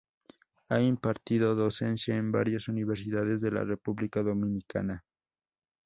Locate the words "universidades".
2.67-3.39